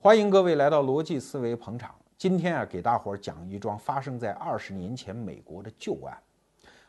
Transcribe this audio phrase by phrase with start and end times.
[0.00, 1.92] 欢迎各位来到逻辑思维捧场。
[2.16, 6.16] 今天啊，给大伙儿讲一桩发生在二十年前美国的旧案。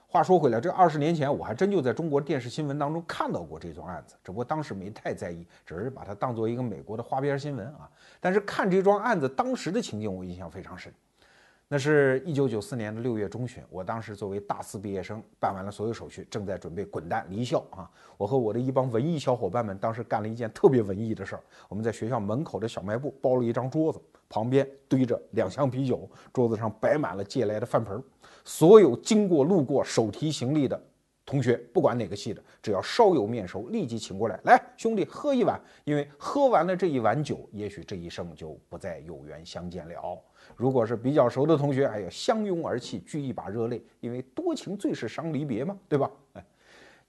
[0.08, 7.90] 话说回来，这二十年前我还真就在中国电视新闻当中看到过这桩案子，只不过当时没太在意，只是把它当做一个美国的花边新闻啊。
[8.20, 10.94] 但是看这桩案子当时的情景，我印象非常深。
[11.72, 17.88] 那是一九九四年的六月中旬，我当时作为大四毕业生，办完了所有手续，正在准备滚蛋离校啊！
[18.18, 21.44] 我和我的一帮文艺小伙伴们，当时干了一件特别文艺的事儿。
[21.68, 28.04] 我们在学校门口的小卖部包了一张桌子，旁边堆着两箱啤酒，桌子上摆满了借来的饭盆。
[28.44, 30.82] 所有经过路过手提行李的
[31.30, 40.20] 同学，不管哪个系的，只要稍有面熟，立即请过来，来兄弟喝一碗，因为喝完了这一碗酒，也许这一生就不再有缘相见了。
[40.56, 46.10] 如果是比较熟的同学，哎呀，相拥而泣，聚一把热泪，因为多情最是伤离别嘛，对吧？
[46.34, 46.44] 哎，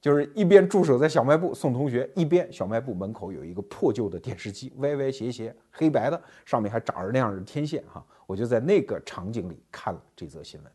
[0.03, 8.05] 就是一边驻守在小卖部送同学，一边小卖部门口有一个破旧的电视机，歪歪斜斜，黑白的，上面还长着那样的天线哈。
[8.27, 10.71] 我就在那个场景里看了这则新闻。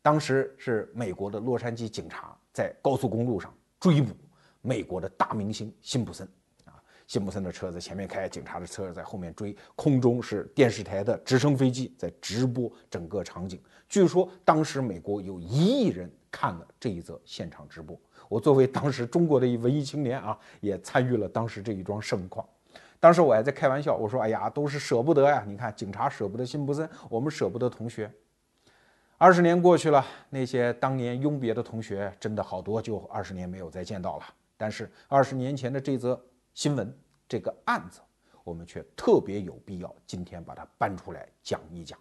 [0.00, 4.14] 当时是美国的洛杉矶警察在高速公路上追捕
[4.60, 6.28] 美国的大明星辛普森
[6.66, 6.76] 啊。
[7.06, 13.58] 辛普森的车在前面开，警察的车在后面追，空中是电视台的直升飞机在直播整个场景。
[13.88, 17.98] 据说当时美国有一亿人看了这一则现场直播。
[18.28, 22.46] 我作为当时中国的一文艺青年啊，也参与了当时这一桩盛况。
[23.00, 25.42] 当时我还在开玩笑，我说：“哎呀，都是舍不得呀！
[25.48, 28.12] 你看，警察舍不得辛普森，我们舍不得同学。”
[29.22, 34.24] 二十年过去了，那些当年拥别的同学，真的好多就二十年没有再见到了。
[34.56, 36.18] 但是二十年前的这则。
[36.52, 36.92] 新闻
[37.28, 38.00] 这个案子，
[38.42, 41.96] 我们却特别有必要今天把它搬出来讲一讲，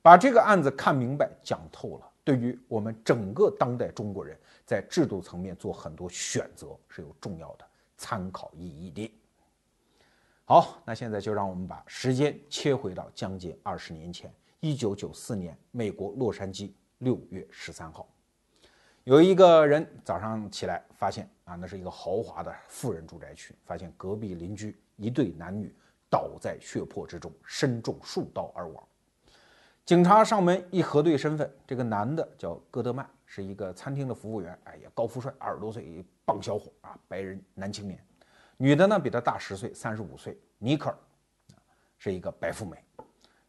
[0.00, 9.12] 把这个案子看明白、讲透了，对于我们整个当代中国人在制度层面做很多选择是有重要的参考意义的。
[10.44, 14.32] 好，那现在就让我们把时间切回到将近二十年前，
[14.64, 18.08] 一九九四年，美国洛杉矶六月十三号。
[19.02, 25.70] 有一个人早上起来发现啊，那是一个豪华的富人住宅区，发现隔壁邻居一对男女
[26.08, 28.82] 倒在血泊之中，身中数刀而亡。
[29.84, 38.02] 警察上门一核对身份，这个男的叫戈德曼，是一个餐厅的服务员，哎呀，高富帅，二十多岁，棒小伙啊，白人男青年。
[38.56, 40.96] 女的呢比他大十岁，三十五岁，尼克尔，
[41.98, 42.82] 是一个白富美。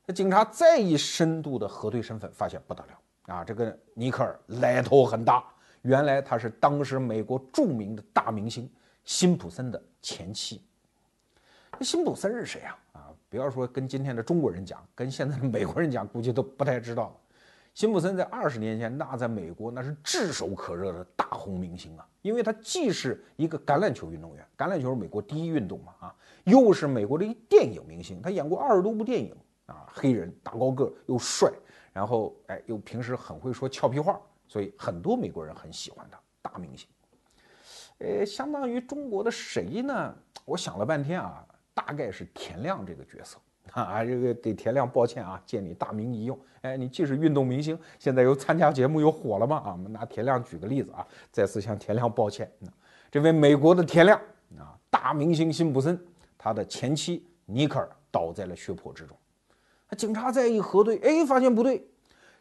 [0.05, 3.33] 那警察再一深度的核对身份，发现不得了。
[3.33, 5.43] 啊，这个尼克尔来头很大，
[5.81, 8.69] 原来他是当时美国著名的大明星
[9.03, 10.61] 辛普森的前妻。
[11.79, 12.77] 那辛普森是谁呀？
[12.93, 17.19] 啊，不要说跟今天的中国人讲，跟现在的美国人讲，估计都不太知道。
[17.73, 29.35] 辛普森在二十年前，那在美国那是炙手可热的大红明星啊，因为他既是一个橄榄球运动员，橄榄球是美国第一运动嘛，啊，又是美国的一电影明星，他演过二十多部电影
[29.65, 31.51] 啊，黑人大高个又帅。
[31.93, 36.87] 然后，哎，又平时很会说俏皮话，所以很多美国人很喜欢他，大明星。
[37.99, 40.13] 呃，相当于中国的谁呢？
[40.43, 43.37] 我想了半天啊，大概是田亮这个角色
[43.71, 44.03] 啊。
[44.03, 46.37] 这个给田亮抱歉啊，借你大名一用。
[46.63, 49.71] 哎，你既是运动明星，现在又参加节目又火了嘛啊？
[49.71, 52.51] 我们拿田亮举个例子啊，再次向田亮抱歉。
[53.09, 54.19] 这位美国的田亮
[54.59, 55.97] 啊，大明星辛普森，
[56.37, 59.17] 他的前妻尼克尔倒在了血泊之中。
[59.95, 61.87] 警察再一核对，哎，发现不对。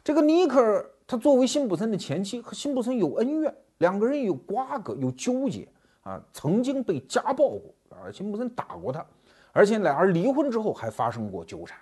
[0.02, 5.68] 这个尼克尔，他作为辛普森的前妻，和辛普森有恩怨，两个人有瓜葛，有纠结
[6.02, 9.04] 啊，曾经被家暴过啊，辛普森打过他，
[9.52, 11.78] 而且俩人离婚之后还发生过纠缠。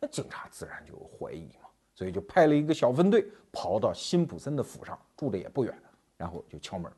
[0.00, 5.74] 那警察自然就怀疑嘛，所以就派了一个小分队跑到辛普森的府上，住的也不远，
[6.16, 6.90] 然后就敲门，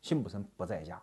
[0.00, 1.00] 辛普森不在家。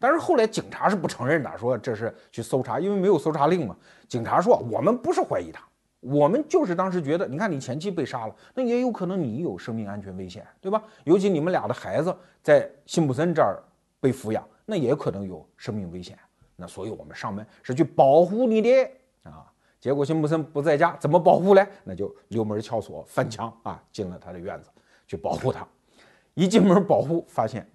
[0.00, 3.76] 但是后来警察是不承认的，说这是去搜查，因为没有搜查令嘛。
[4.08, 5.62] 警察说我们不是怀疑他。
[6.04, 10.82] 我们就是当时觉得，你看你前妻被杀了，那也有可能你有生命安全危险，对吧？
[11.04, 13.62] 尤其你们俩的孩子在辛普森这儿
[14.00, 16.18] 被抚养，那也可能有生命危险。
[16.56, 18.90] 那所以我们上门是去保护你的
[19.22, 19.50] 啊。
[19.80, 21.66] 结果辛普森不在家，怎么保护嘞？
[21.84, 24.70] 那就溜门撬锁翻墙啊，进了他的院子
[25.06, 25.66] 去保护他。
[26.34, 27.70] 一进门保护，发现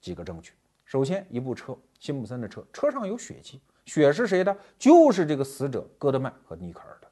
[0.00, 0.52] 几个证据。
[0.84, 4.56] 首先，一部车，辛普森的车，车上有血迹，血是谁的？
[4.78, 7.07] 就是这个死者戈德曼和尼克尔的。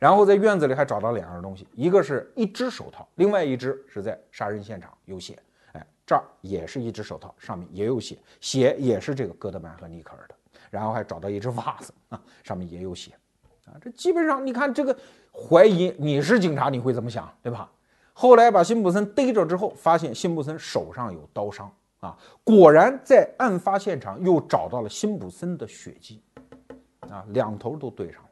[0.00, 5.38] 然后在院子里还找到两样东西，一个是一只手套，另外一只是在杀人现场有血。
[5.72, 10.34] 哎，这儿也是一只手套，上面也有血，血也是这个戈德曼和尼克尔的。
[10.70, 13.12] 然后还找到一只袜子啊，上面也有血。
[13.66, 14.96] 啊，这基本上你看这个
[15.30, 17.70] 怀疑你是警察，你会怎么想，对吧？
[18.14, 21.70] 后来把辛普森逮着之后，发现辛普森手上有刀伤
[22.00, 26.22] 啊，果然在案发现场又找到了辛普森的血迹。
[27.10, 28.29] 啊，两头都对上了。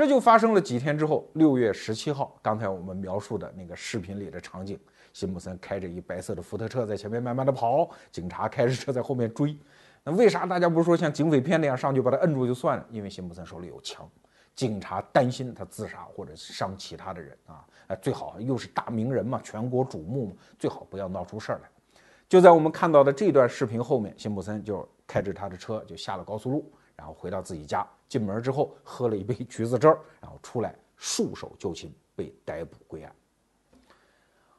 [0.00, 4.80] 这就发生了几天之后，六月十七号，刚才我们描述的那个视频里的场景，
[5.12, 9.54] 辛普森开着一白色的福特车在前面慢慢的跑，警察开着车在后面追。
[10.02, 12.86] 那为啥大家不是说像警匪片那样上去把他摁住就算了？
[12.88, 14.08] 因为辛普森手里有枪，
[14.54, 21.68] 警察担心他自杀或者伤其他的人啊，哎，最好又是大名人嘛，全国瞩目嘛，最好不要闹出事儿来。
[22.26, 33.14] 就在我们看到的这段视频后面，辛普森就开着他的车就下了高速路，然后回到自己家，进门之后喝了一杯橘子汁儿，然后出来束手就擒，被逮捕归案。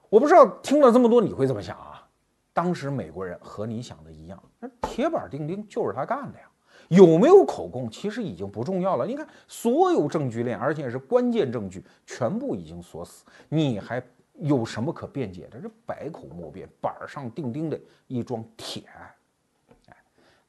[0.10, 2.08] 我不知道听了这么多你会怎么想啊？
[2.54, 6.50] 当时美国人和你想的一样，那铁板钉钉就是他干的呀。
[6.88, 9.06] 有没有口供其实已经不重要了。
[9.06, 14.02] 你看，所有证据链，而且是关键证据，全部已经锁死，你还
[14.36, 15.60] 有什么可辩解的？
[15.60, 19.14] 这百口莫辩，板上钉钉的一桩铁案。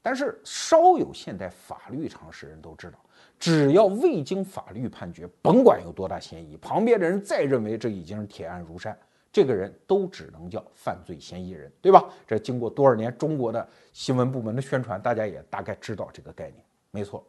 [0.02, 2.99] 但是稍有现代法律常识人都知道，
[3.38, 8.99] 只要未经法律判决，甭管有多大嫌疑，旁边的人再认为这已经是铁案如山。
[9.32, 12.04] 这个人都只能叫犯罪嫌疑人，对吧？
[12.26, 16.62] 这经过多少年中国的新闻部门的宣传，大家也大概知道这个概念。
[16.90, 17.25] 没错，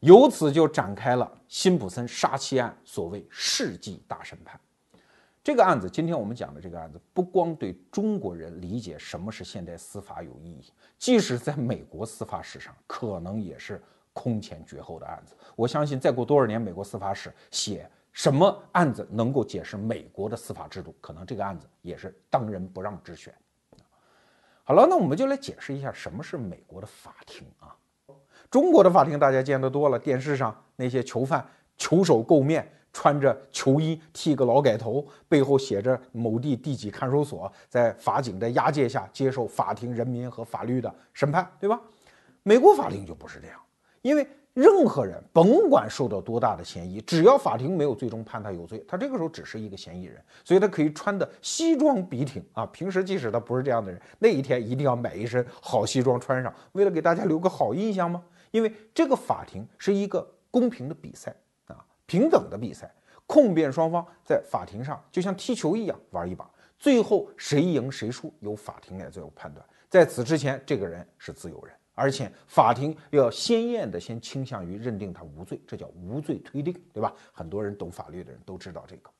[0.00, 4.58] 由此就展开了辛普森杀妻案所谓世纪大审判。
[5.48, 15.34] 这个案子，今天我们讲的这个案子，不光对中国人理解什么是现代司法有意义，即使在美国司法史上，可能也是空前绝后的案子。
[15.56, 17.90] 我相信，再过多少年，美国司法史写。
[18.12, 20.94] 什么案子能够解释美国的司法制度？
[21.00, 23.34] 可能这个案子也是当仁不让之选。
[24.64, 27.74] 好了，那我们就来解释一下什么是美国的法庭啊。
[28.50, 31.42] 中国的法庭大家见得多了，电视上那些囚犯
[31.78, 41.80] 囚手垢面，穿着囚衣，剃个劳改头，背后写着某地第几看守所，在法警的押解下接受法庭人民和法律的审判，对吧？
[42.42, 43.60] 美国法庭就不是这样，
[44.02, 44.26] 因为。
[44.54, 52.66] 任何人甭管受到多大的嫌疑，只要法庭没有最终判他有罪，他这个时候只是一个嫌疑人，所以他可以穿的西装笔挺啊。
[52.66, 58.20] 平时即使他不是这样的人，那一天一定要买一身好西装穿上，为了给大家留个好印象吗？
[58.50, 61.32] 因为这个法庭是一个公平的比赛，
[62.08, 62.92] 平等的比赛，
[63.26, 69.64] 控辩双方在法庭上就像踢球一样玩一把，最后谁赢谁输由法庭来最后判断。
[69.90, 71.72] 在此之前，这个人是自由人。
[71.94, 77.12] 而且法庭要鲜艳的先倾向于认定他无罪，这叫无罪推定，对吧？
[77.32, 79.10] 很多人懂法律的人都知道这个。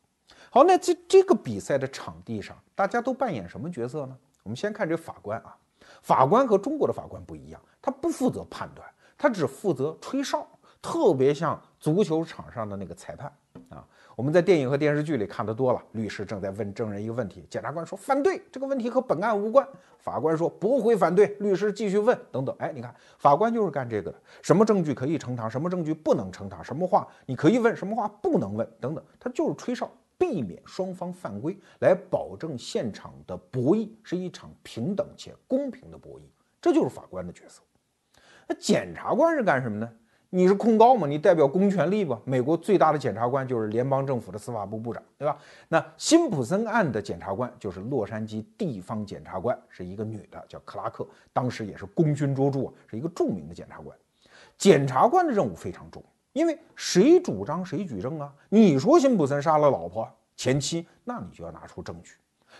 [0.48, 4.16] 好，那在这个比赛的场地上，大家都扮演什么角色呢？
[4.44, 5.56] 我们先看这法官啊，
[6.02, 8.88] 法官和中国的法官不一样，他不负责判断，
[9.18, 10.48] 他只负责吹哨，
[10.80, 13.32] 特别像足球场上的那个裁判
[13.68, 13.86] 啊。
[14.16, 19.66] 我们在电影和电视剧里看得多了，律师正在问证人一个问题，检察官说反对，这个问题和本案无关。
[19.98, 22.54] 法官说驳回反对，律师继续问，等等。
[22.58, 36.22] 哎，你看，法官就是干这个的，什么证据可以呈堂，什么证据不能呈堂，什么话你可以问，什么话不能问，等等，他就是吹哨，避免双方犯规，来保证现场的博弈是一场平等且公平的博弈，
[36.60, 37.62] 这就是法官的角色。
[38.48, 39.88] 那检察官是干什么呢？
[40.30, 41.06] 你是控告吗？
[41.06, 42.20] 你代表公权力吧？
[42.24, 45.38] 美国最大的检察官就是联邦政府的司法部部长，对吧？
[45.68, 53.96] 那辛普森案的检察官就是洛杉矶地方检察官，是一个女的，叫克拉克，当时也是功勋卓著，是一个著名的检察官。
[54.58, 56.04] 检察官的任务非常重，
[56.34, 58.30] 因为谁主张谁举证啊？
[58.50, 60.06] 你说辛普森杀了老婆
[60.36, 62.16] 前妻，那你就要拿出证据，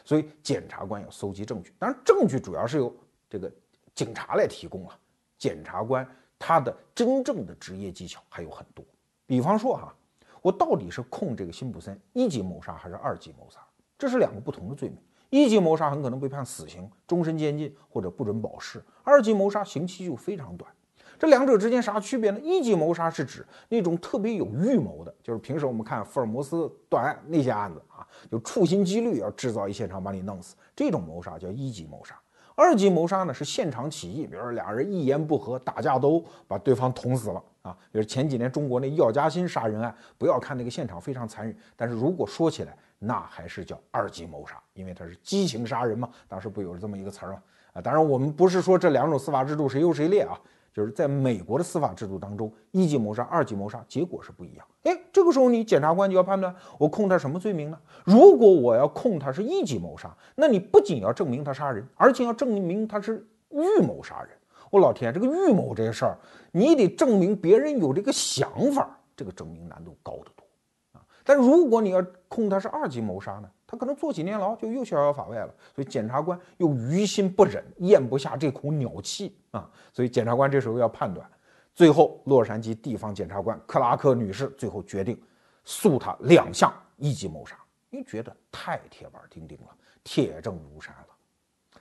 [0.07, 1.75] 所以检察官要搜集证据。
[1.79, 2.91] 当然，证据主要是由
[3.29, 3.53] 这个
[3.95, 4.99] 警察来提供啊，
[5.37, 6.09] 检察官。
[6.38, 8.85] 他的真正的职业技巧还有很多，
[9.26, 9.95] 比方说哈，
[10.40, 13.59] 我到底是控这个辛普森一级谋杀还是二级谋杀？
[13.99, 14.99] 这是两个不同的罪名。
[15.30, 20.73] 一级谋杀很可能被判死刑、终身监禁或者不准保释，二级谋杀刑期就非常短。
[21.18, 22.40] 这两者之间啥区别呢？
[22.40, 32.18] 一级谋杀是指那种特别有预谋的，就是平时我们看福尔摩斯断案那些案子啊，就处心积虑要制造一现场把你弄死，这种谋杀叫一级谋杀。
[32.59, 37.71] 二级谋杀呢是现场起义，比如说俩人一言不合打架斗殴，把对方捅死了啊。
[37.93, 46.11] 比如前几年中国那药家鑫杀人案，不要看那个现场非常残忍，但是如果说起来，那还是叫二级谋杀，因为他是激情杀人嘛。
[46.27, 47.43] 当时不有这么一个词儿吗？
[47.75, 50.37] 啊，当然我们不是说这两种司法制度谁优谁劣啊。
[50.79, 54.65] 就是在美国的司法制度当中，一级谋杀、二级谋杀结果是不一样。
[54.85, 57.77] 哎，这个时候你检察官就要判断，我控他什么罪名呢？
[58.05, 64.31] 如果我要控他是一级谋杀，那你不仅要证明他杀人，而且要证明他是预谋杀人。
[64.71, 66.17] 我老天，这个预谋这个事儿，
[66.53, 70.47] 你得证明别人有这个想法，这个证明难度高得多
[70.93, 71.03] 啊。
[71.25, 73.51] 但如果你要控他是二级谋杀呢？
[73.71, 81.31] 他可能坐几年牢就又逍遥法外了，所以检察官又于心不忍，咽不下这口鸟气啊，所以检察官这时候要判断，
[81.75, 85.23] 最后，洛杉矶地方检察官克拉克女士最后决定
[85.65, 87.59] 诉他两项一级谋杀，
[87.91, 91.09] 因为觉得太铁板钉钉了，铁证如山了。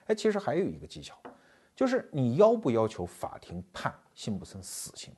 [0.08, 1.16] 哎，其实还有一个技巧，
[1.74, 5.14] 就是你要不要求法庭判辛普森死刑？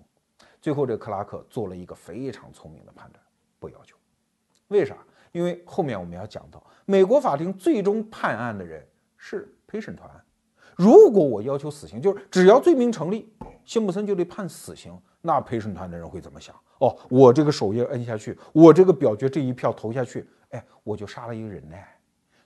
[0.61, 3.19] 最后，这克拉克做了一个非常聪明的判断，
[3.57, 3.97] 不要求。
[4.67, 4.95] 为啥？
[5.31, 8.85] 因为后面我们要讲到，美国法庭最终判案的人
[9.17, 10.09] 是陪审团。
[10.75, 13.31] 如果我要求死刑，就是只要罪名成立，
[13.65, 16.55] 辛普森就得判死刑，那陪审团的人会怎么想？
[16.79, 21.75] 哦，我这个手印摁下去，我这个表决这一票投下去，哎，我就杀了一个人呢。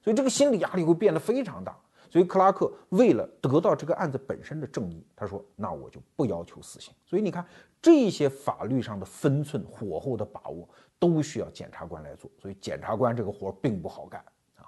[0.01, 1.77] 所以这个心理压力会变得非常大。
[2.09, 7.43] 所以克拉克为了得到这个案子本身的正义，他说：“那我就不要求死刑。”所以你看，
[7.81, 10.67] 这些法律上的分寸、火候的把握，
[11.03, 12.31] 都需要检察官来做。
[12.41, 14.23] 所以检察官这个活并不好干
[14.55, 14.63] 啊。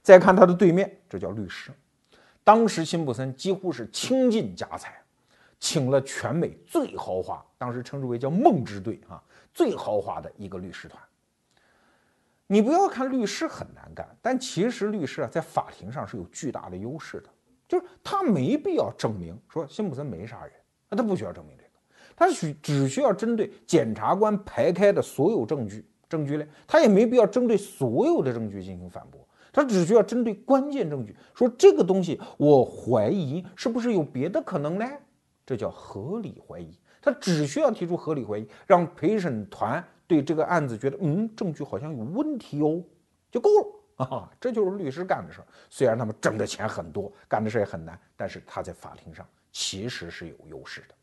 [0.00, 1.70] 再看他的对面，这叫律师。
[2.42, 4.98] 当时辛普森几乎是倾尽家财，
[5.60, 9.22] 请了全美最豪华，当时称之为叫“梦之队”啊，
[9.52, 11.02] 最豪华的一个律师团。
[12.46, 17.28] 你不要看律师很难干，但其实律师啊，在法庭上是有巨大的优势的，
[17.66, 20.52] 就是他没必要证明说辛普森没杀人，
[20.90, 21.63] 那他不需要证明这，
[22.16, 34.86] 他需只需要针对检察官排开的所有证据证据链，他也没必要针对所有的证据进行反驳，他只需要针对关键证据说这个东西我怀疑是不是有别的可能呢？
[35.46, 39.84] 这叫合理怀疑，他只需要提出合理怀疑，让陪审团。
[40.06, 42.82] 对这个案子觉得，嗯，证据好像有问题哦，
[43.30, 44.30] 就够了啊！
[44.38, 45.46] 这就是律师干的事儿。
[45.70, 50.94] 虽然他们挣的钱很多，干的事也很难，但是他在法庭上其实是有优势的。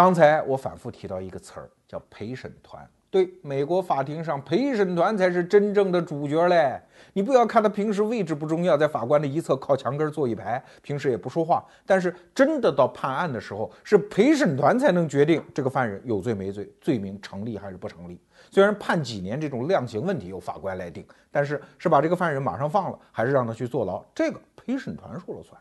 [0.00, 2.88] 刚才我反复提到一个词儿，叫陪审团。
[3.10, 6.80] 对，美国法庭上陪审团才是真正的主角嘞！
[7.12, 11.62] 你不要看他平时位置不重要，在法官的一侧靠墙根坐一排，平时也不说话。
[11.84, 18.18] 但是真的到判案的时候，是陪审团才能决定这个犯人有罪没罪，罪名成立还是不成立。
[18.50, 25.60] 虽然判几年这种量刑问题由法官来定，但是是把这个犯人马上放了，还是让他去坐牢，这个陪审团说了算。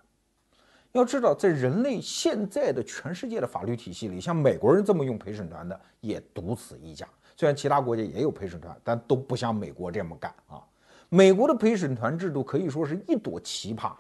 [0.93, 7.08] 要知道，在人类现在的全世界的法律体系里，像美国人这么用陪审团的也独此一家。
[7.36, 10.62] 虽然其他国家也有陪审团，但都不像美国这么干啊！
[11.08, 13.93] 美国的陪审团制度可以说是一朵奇葩。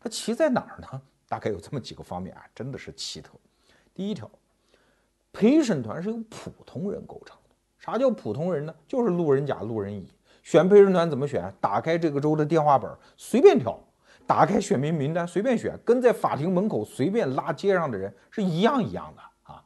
[0.00, 1.02] 它奇在哪儿呢？
[1.28, 3.32] 大概有这么几个方面啊，真的是奇特。
[3.92, 4.30] 第一条，
[5.32, 7.54] 陪审团是由普通人构成的。
[7.78, 8.74] 啥叫普通人呢？
[8.88, 10.08] 就是路人甲、路人乙。
[10.42, 11.52] 选陪审团怎么选？
[11.60, 13.78] 打开这个州的电话本，随便挑；
[14.30, 19.60] 打开选民名单，随便选，跟在法庭门口随便拉街上的人是一样一样的啊。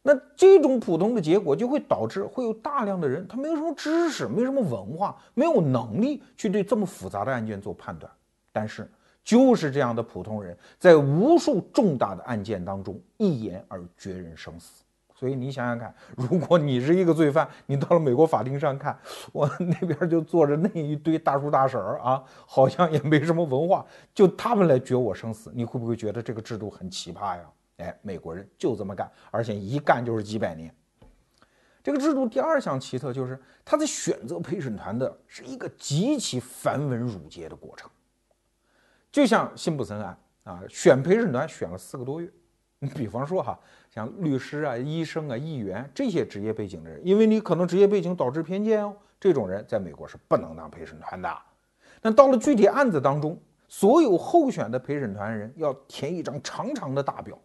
[0.00, 8.10] 那这种普通的结果就会导致会有大量的人，他没有什么知识，没什么文化，没有能力去对这么复杂的案件做判断。
[8.54, 8.90] 但是
[9.22, 14.82] 就是这样的普通人，在无数重大的案件当中一言而决人生死。
[15.18, 18.96] 所以你想想看，如果你是一个罪犯，你到了美国法庭上看，
[19.32, 27.42] 我 那边就坐着那一堆大叔大婶儿啊，好像也没什么文化，就他们来决我生死，你会不会觉得这个制度很奇葩呀？
[27.78, 30.70] 哎，美国人就这么干，而且一干就是几百年。
[31.82, 37.88] 这个制度第二项奇特就是，他在选择陪审团的是一个极其繁文缛节的过程。
[39.10, 42.30] 就像辛普森案啊，选陪审团选了四个多月。
[42.78, 43.58] 你比方说哈，
[43.96, 51.34] 像律师啊、医生啊、议员这些职业背景的人，因为你可能职业背景导致偏见哦，这种人在美国是不能当陪审团的。
[52.02, 57.38] 那到了具体案子当中，所有候选的陪审团人要填一张长长的大表。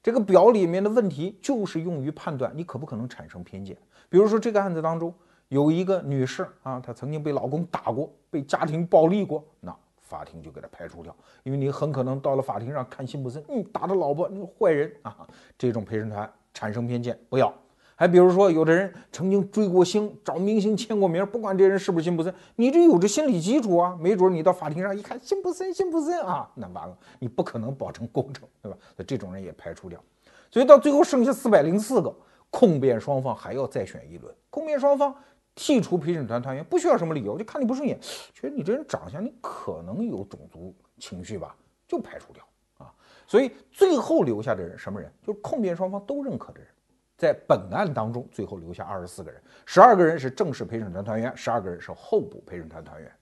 [0.00, 3.76] 这个表里面的问题就是用于判断你可不可能产生偏见。
[4.08, 5.12] 比如说这个案子当中
[5.48, 9.76] 有一个女士啊，她曾经被老公打过，被家庭暴力过，那
[10.08, 17.52] 法庭就给他排除掉，因为你很可能到了法庭上看辛普森，嗯，打他老婆，你坏人啊，这种陪审团产生偏见，不要。
[17.94, 23.98] 还比如说，有的人曾经追过星，找明星签过名，不管这人是不是辛普森，你这有着心理基础啊。
[24.00, 28.78] 没准你到法庭上一看，辛普森，辛普森啊，那完了，你不可能保证公正，对吧？
[28.96, 30.00] 那这种人也排除掉。
[30.48, 32.14] 所以到最后剩下四百零四个
[32.50, 35.12] 控辩双方还要再选一轮，控辩双方
[35.58, 37.98] 剔除陪审团团员，不需要什么理由，就看你不顺眼，
[38.32, 41.56] 觉得你这人长相，你可能有种族情绪吧，
[41.88, 42.44] 就排除掉
[42.78, 42.94] 啊。
[43.26, 45.12] 所以最后留下的人什么人？
[45.20, 46.68] 就是控辩双方都认可的人。
[47.16, 53.12] 在本案当中，最后留下二十四个人，十二个人是正式陪审团团员，十二个人是候补陪审团团员。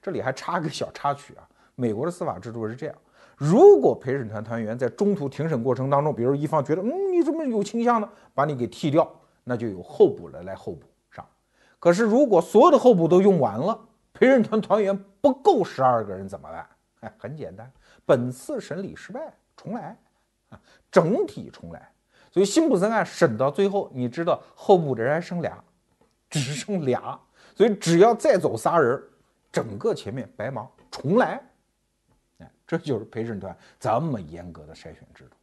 [0.00, 1.42] 这里还插个小插曲啊，
[1.74, 2.94] 美国的司法制度是这样：
[3.36, 9.12] 如果陪审团团员在中途庭审过程当中，比如一方觉得嗯你怎么有倾向呢，把你给剃掉，
[9.42, 10.86] 那就有候补的来候补。
[11.84, 13.78] 可是如果所有的候补都用完了，
[14.14, 16.66] 陪审团团员不够十二个人怎么办？
[17.00, 17.70] 哎，很简单，
[18.06, 19.20] 本次审理失败，
[19.54, 19.94] 重来
[20.48, 20.58] 啊，
[20.90, 21.92] 整体重来。
[22.30, 25.62] 所以辛普森案审到最后，你知道候补的人还剩俩，
[26.30, 27.20] 只剩俩，
[27.54, 28.98] 所以只要再走仨人，
[29.52, 31.38] 整个前面白忙，重来。
[32.38, 35.36] 哎，这就是陪审团这么严格的筛选制度。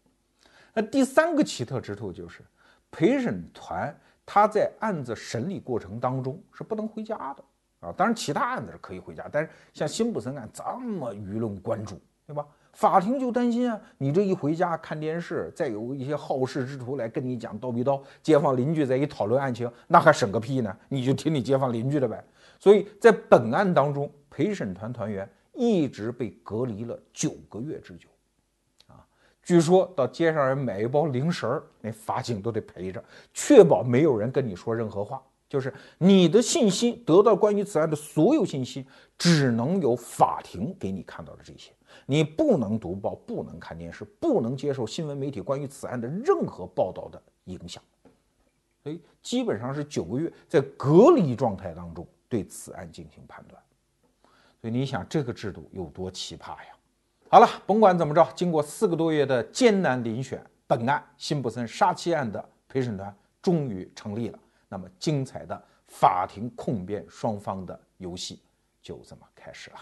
[0.73, 2.41] 那第三个奇特之处就是，
[2.89, 3.95] 陪审团
[4.33, 7.43] 他在案子审理过程当中是不能回家的
[7.81, 7.93] 啊。
[7.97, 12.47] 当然，其他案子是可以回家，但是像辛普森案这么舆论关注，对吧？
[12.71, 20.73] 法庭就担心啊，你这一回家看电视，再有一些好事之徒来跟你讲叨逼叨，街坊邻居在一讨论案情，那还审个屁呢？
[20.87, 22.23] 你就听你街坊邻居的呗。
[22.57, 28.07] 所以在本案当中，陪审团团员一直被隔离了九个月之久。
[29.43, 35.21] 据说到街上人买一包零食儿，那法警都得陪着，确保没有人跟你说任何话。
[35.49, 38.85] 就是你的信息得到关于此案的所有信息，
[39.17, 41.73] 只能由法庭给你看到的这些，
[42.05, 47.83] 你不能读报，不能看电视，不能接受新闻媒体关于此案的任何报道的影响。
[48.81, 53.61] 所以基本上是九个月在隔离状态当中对此案进行判断。
[54.61, 56.69] 所以你想这个制度有多奇葩呀？
[57.31, 64.37] 好了，甭管怎么着，经过四个多月的艰难遴选，本案辛普森杀妻案的陪审团终于成立了。
[64.67, 68.41] 那么，精彩的法庭控辩双方的游戏
[68.81, 69.77] 就这么开始了。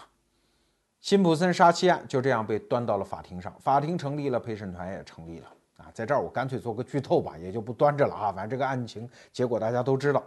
[1.00, 5.48] 辛普森杀妻案就这样被端到了法庭上，法庭成立了，陪审团也成立了。
[5.78, 8.30] 啊，在这儿我干脆做个剧透吧，也就不端着了啊。
[8.30, 10.22] 反正这个案情结果大家都知道。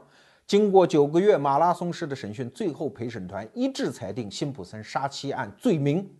[0.46, 6.14] 经过九个月马拉松式的审讯，最后陪审团一致裁定辛普森杀妻案罪名。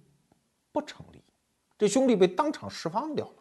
[0.74, 1.24] 不成立，
[1.78, 3.34] 这兄弟被当场释放掉了。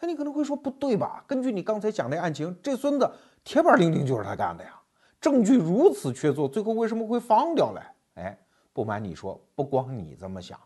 [0.00, 1.22] 哎，你可能会说不对吧？
[1.26, 3.08] 根据你刚才讲的案情，这孙子
[3.44, 4.80] 铁板钉钉就是他干的呀，
[5.20, 7.80] 证据如此确凿，最后为什么会放掉嘞？
[8.14, 8.38] 哎，
[8.72, 10.58] 不瞒你说，不光你这么想，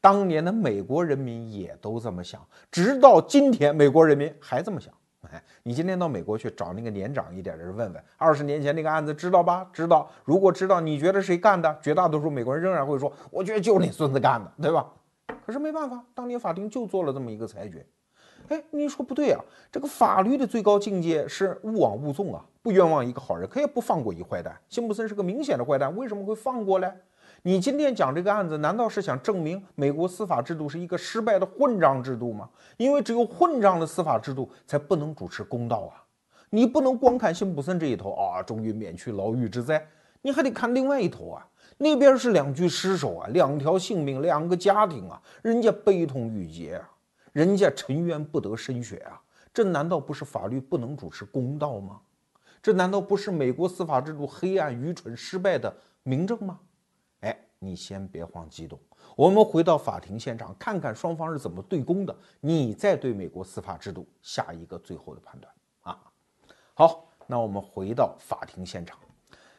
[0.00, 4.92] 当年的美国人民也都这么想，直到今天，美国人民还这么想。
[5.30, 9.68] 哎，你今天到美国去找那个年长一点的人问问，二十年前那个案子知道吧？
[9.74, 10.10] 知道。
[10.24, 11.78] 如果知道，你觉得谁干的？
[11.82, 14.86] 绝大多数美国人仍然会说，我觉得就是你孙子干的，对吧？
[15.44, 17.86] 可是没办法，当年法庭就做了这么一个裁决。
[18.48, 19.44] 哎，你说不对啊？
[19.70, 24.58] 这个法律的最高境界是勿枉勿纵啊，不冤枉一个好人，可也不放过一坏蛋。
[24.68, 26.90] 辛普森是个明显的坏蛋，为什么会放过嘞？
[27.42, 32.48] 你今天讲这个案子，难道是想证明美国司法制度是一个失败的混账制度吗？
[32.76, 36.02] 因为只有混账的司法制度才不能主持公道啊！
[36.50, 39.86] 你不能光看辛普森这一头啊，终于免去牢狱之灾，
[40.22, 41.46] 你还得看另外一头啊。
[41.78, 46.90] 那边是两具尸首啊，两条性命，两个家庭啊，人家悲痛欲绝啊，
[47.32, 49.22] 人家沉冤不得深雪啊，
[49.54, 52.00] 这难道不是法律不能主持公道吗？
[52.60, 56.58] 这难道不是美国司法制度黑暗、愚蠢、失败的明证吗？
[57.20, 58.76] 哎，你先别慌激动，
[59.14, 66.00] 我们回到法庭现场，看看双方是怎么对攻的，你再对美国司法制度下一个最后的判断啊。
[66.74, 68.98] 好，那我们回到法庭现场，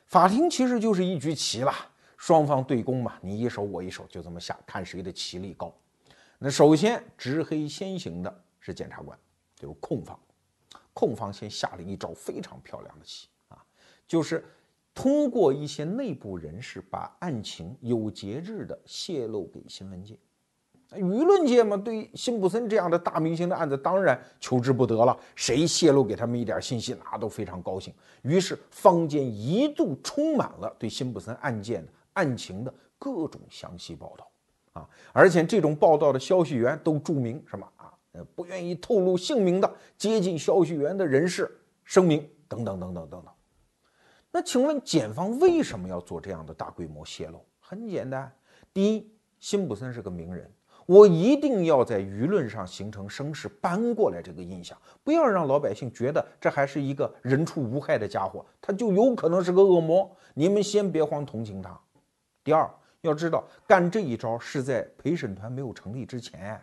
[0.06, 1.72] 法庭其实就是一局棋了。
[2.20, 5.74] 双方对攻嘛，你一手我一手，就这么下，看谁的棋力高。
[6.38, 9.18] 那首先执黑先行的是检察官，
[9.56, 10.20] 就是控方。
[10.94, 13.64] 控方先下了一招非常漂亮的棋啊，
[14.06, 14.44] 就是
[14.94, 20.20] 通过一些内部人士把案情有节制的泄露给新闻界。
[20.92, 27.94] 舆论界嘛，对辛普森这样的大明星的案子当然求之不得了，谁泄露给他们一点信息，那都非常高兴。
[28.24, 31.94] 于是坊间一度充满了对辛普森案件的。
[32.20, 34.32] 案情的各种详细报道，
[34.74, 37.94] 啊，而且这种报道的消息源都注明什么啊？
[38.12, 41.50] 呃，不愿意透露姓名的接近消息源的人士
[41.86, 43.34] 声明等等等等等等。
[44.32, 47.46] 那请问检方为什么要做这样的大规模泄露？
[47.62, 48.30] 很简单，
[48.74, 50.52] 第一，辛普森是个名人，
[50.86, 60.12] 我一定要在舆论上形成声势，搬过来这个印象，不要让老百姓觉得这还是一个人畜无害的家伙，他就有可能是个恶魔。
[60.34, 61.80] 你们先别慌同情他。
[62.50, 62.68] 第二，
[63.02, 66.60] 要知道干这一招是在陪审团没有成立之前，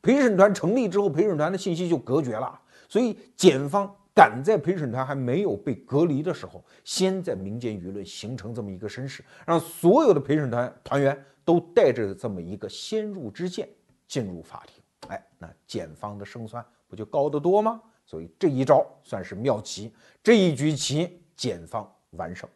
[0.00, 2.58] 陪审团成立之后，陪审团的信息就隔绝了。
[2.88, 13.68] 所以检方赶在陪审团还没有被隔离的时候，先在民间舆论形成这么一个声势，让所有的陪审团团员都带着这么一个先入之见
[14.08, 14.82] 进入法庭。
[15.08, 17.78] 哎，那检方的胜算不就高得多吗？
[18.06, 22.48] 所以这一招算是妙棋，这一局棋检方完胜。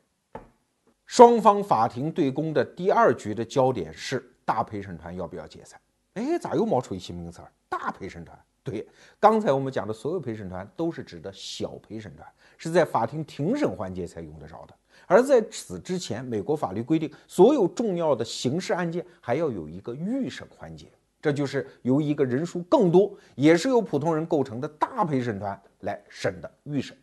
[1.10, 5.76] 双方法庭对攻的第二局的焦点是大陪审团要不要解散？
[6.14, 7.50] 哎，咋又冒出一新名词儿？
[7.68, 8.38] 大陪审团？
[8.62, 8.86] 对，
[9.18, 12.24] 刚才我们讲的所有陪审团都是指的小陪审团，
[12.56, 14.74] 是在法庭庭审环节才用得着的。
[15.04, 20.86] 而在此之前，美国法律规定，所有重要的刑事案件还要有一个预审环节，
[21.20, 26.96] 这就是由一个人数更多，也是由普通人构成的大陪审团来审的预审。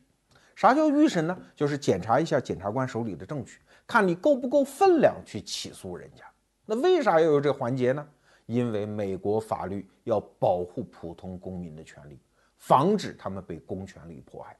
[0.56, 1.38] 啥叫预审呢？
[1.58, 6.26] 就是检查一下检察官手里的证据，看你够不够分量去起诉人家。
[6.66, 8.06] 那为啥要有这环节呢？
[8.46, 12.20] 因为美国法律要保护普通公民的权利，
[12.58, 14.56] 防止他们被公权力迫害。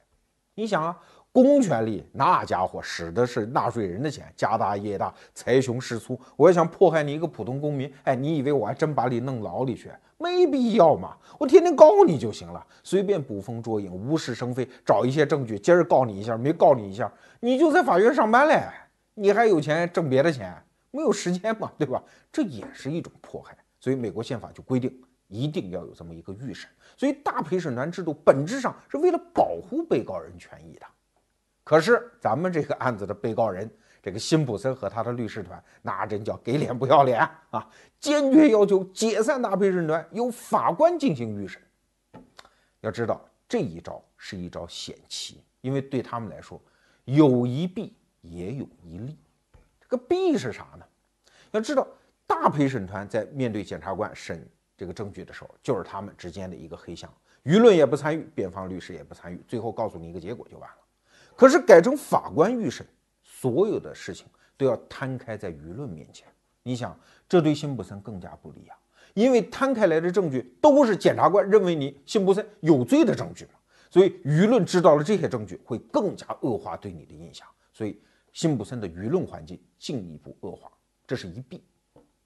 [0.54, 0.98] 你想啊，
[1.32, 6.18] 公权力那家伙使的是纳税人的钱，家大业大，财雄势粗。
[6.36, 9.90] 我要想迫害你一个普通公民，哎，你以为我还真把你弄牢里去？
[10.18, 17.10] 没必要嘛，我天天告你就行了，随便捕风捉影，无事生非，找一些证据，今儿告你一下，没告你一下，
[17.40, 18.64] 你就在法院上班嘞，
[19.18, 20.56] 你还有钱挣别的钱，
[20.90, 22.02] 没有时间嘛，对吧？
[22.30, 30.86] 这也是一种迫害，所以美国宪法就规定一定要有这么一个预审，所以大陪审团制度本质上是为了保护被告人权益的。
[31.64, 33.70] 可是咱们这个案子的被告人。
[34.00, 37.18] 这个辛普森和他的律师团，那真叫给脸不要脸
[37.50, 37.68] 啊！
[37.98, 41.60] 坚决要求解散大陪审团，由法官进行预审。
[42.80, 46.62] 要知道，这一招是一招险棋，因为对他们来说，
[47.06, 47.96] 有一弊
[48.30, 49.16] 也有一例。
[49.80, 50.84] 这个弊是啥呢？
[51.50, 51.86] 要知道，
[52.26, 57.12] 大陪审团在面对检察官审这个证据的时候，就是他们之间的一个黑箱，
[57.44, 60.76] 舆论也不参与，辩方律师也不参与，最后告诉你一个结果就完了。
[61.36, 62.86] 可是改成法官预审。
[63.40, 66.26] 所有的事情都要摊开在舆论面前，
[66.64, 68.76] 你想，这对辛普森更加不利啊！
[69.14, 73.52] 因为摊开来的证据都是检察官认为你辛普森有罪的证据嘛，
[73.90, 78.02] 所以舆论知道了这些证据会更加恶化对你的印象，所以
[78.38, 80.70] 辛普森的舆论环境进一步恶化，
[81.08, 81.60] 这是一弊。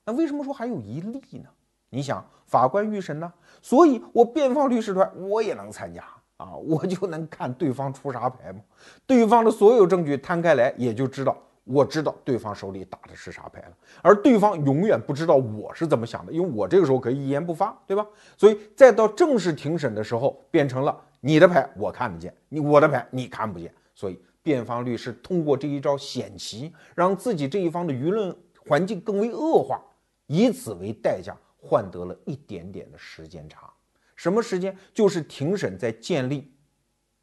[0.04, 1.48] 那为什么说还有一利呢？
[1.88, 6.04] 你想，法官预审呢，所以我辩方律师团我也能参加。
[6.36, 8.60] 啊，我就能看对方出啥牌吗？
[9.06, 13.72] 对方的所有证据摊开来，也就知道我知道对方手里打的是啥牌了。
[14.02, 18.06] 而对方永远不知道我是怎么想的，因为我这个时候可以一言不发，对吧？
[18.36, 23.72] 所以再到正式庭审的时候，变成了你的牌我看得见，你我的牌你看不见。
[23.94, 29.82] 所以辩方律师通过这一招险棋，让自己这一方的舆论环境更为恶化，
[30.26, 33.72] 以此为代价换得了一点点的时间差。
[34.16, 34.76] 什么时间？
[34.92, 36.52] 就是庭审在建立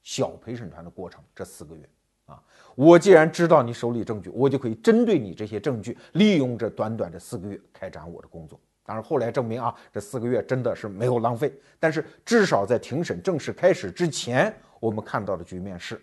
[0.04, 1.90] 小陪审团的过程，这四个月
[2.26, 2.42] 啊。
[2.76, 8.60] 我既然知道你手里证据，我就可以针对你这些证据，利用这短短的四个月开展我的工作。
[8.84, 11.54] 当然，后来证明啊，这四个月真的是没有浪费。
[11.80, 16.02] 但是至少在庭审正式开始之前，我们看到的局面是，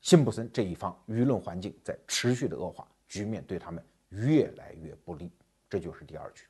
[0.00, 5.30] 辛普森这一方舆论环境在持续的恶化，局面对他们越来越不利。
[5.68, 6.44] 这就是第二局。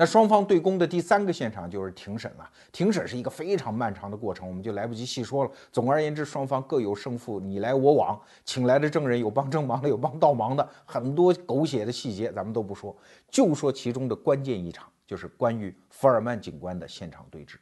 [0.00, 2.48] 那双方对攻的第三个现场就是庭审了。
[2.70, 5.50] 庭审是一个非常漫长的过程，我们就来不及细说了。
[5.72, 12.96] 总而言之，双方各有胜负，你来我往，请来的证人有帮正忙的，有帮倒忙的，很多狗血的细节咱们都不说，
[13.28, 17.56] 就说其中的关键一场，就是关于福尔曼警官的现场对峙。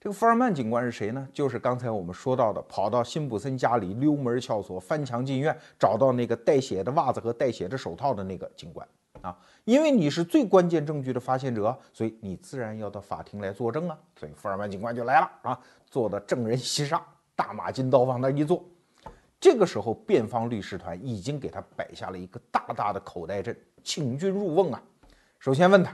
[0.00, 1.28] 这个福尔曼警官是谁呢？
[1.32, 8.86] 就是刚才我们说到的，跑到辛普森家里溜门撬锁、翻墙进院，找到那个带血的袜子和带血的手套的那个警官。
[9.22, 13.98] 啊，因为你是最关键证据的发现者，所以你自然要到法庭来作证啊。
[14.14, 15.58] 所以福尔曼警官就来了啊，
[15.90, 18.64] 坐的证人席上，大马金刀往那一坐。
[19.40, 24.80] 这个时候，辩方律师团已经给他摆下了一个大大的口袋阵，请君入瓮啊。
[25.40, 25.90] 首先问他，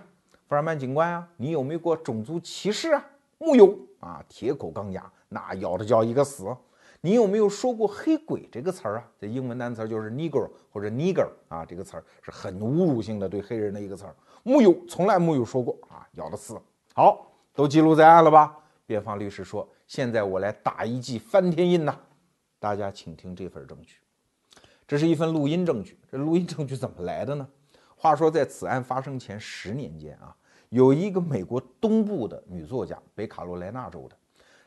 [0.46, 3.02] 福尔曼警官啊，你有没有过种族歧视啊？
[3.38, 6.54] 木有啊，铁口钢牙，那咬的叫一个死。
[7.00, 9.08] 你有没有说过“黑鬼”这个词儿啊？
[9.20, 14.16] 这英文单词就是 “nigger” 或者 “nigger” 啊，这个词儿是很侮辱性的对黑人的一个词儿。
[14.42, 16.58] 木有，从来没有说过啊，咬的死。
[16.94, 18.56] 好，都记录在案了吧？
[18.86, 21.94] 辩方律师说：“现在我来打一记翻天印呐！”
[22.58, 23.96] 大家请听这份证据，
[24.86, 25.98] 这是一份录音证据。
[26.10, 27.46] 这录音证据怎么来的呢？
[27.96, 30.34] 话说在此案发生前十年间啊，
[30.70, 34.16] 有一个美国东部的女作家，北卡罗来纳州的。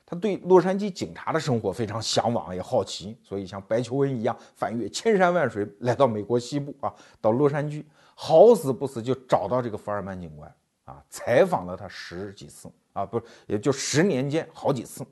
[0.06, 7.84] 她对洛杉矶警察的生活非常向往，也好奇，所以像白求恩一样翻越千山万水来到美国西部啊，到洛杉矶，
[8.16, 10.50] 好死不死就找到这个福尔曼警官
[10.86, 15.06] 啊，采访了他十几次啊，不是，也就十年间好几次，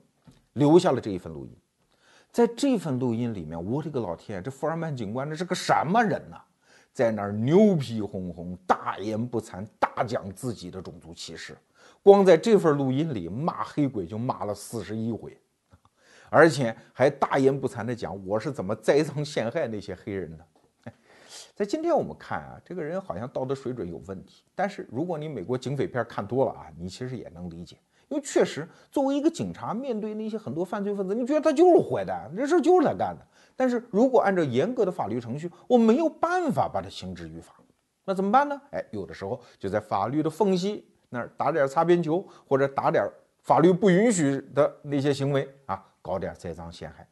[0.54, 1.54] 留下了这一份录音。
[2.32, 6.36] 在这份录音里面，我的个老天，这福尔曼警官这是个什么人呢？
[6.96, 11.54] 在那儿牛皮哄哄，大言不惭，大讲自己的种族歧视。
[12.02, 15.38] 光在这份录音里骂黑鬼就骂了四十一回，
[16.30, 20.46] 而且还大言不惭地讲我是怎么栽赃陷害那些黑人的。
[21.54, 24.42] 在今天我们看啊，这个人好像道德水准有问题。
[24.54, 27.76] 但是如果你美国警匪片看多了啊，你其实也能理解，
[28.08, 33.26] 因为确实作为一个警察，面对那些很多犯罪分子，你觉得他就是坏蛋，这事就是他干的。
[33.56, 37.54] 但是如果按照严格的法律程序，我没有办法把他刑之于法，
[38.04, 38.60] 那怎么办呢？
[38.70, 40.86] 哎，有的时候就在法律的缝隙。
[41.08, 43.08] 那儿打点擦边球，或者打点
[43.40, 47.08] 法律不允许的那些行为啊，搞点栽赃陷害。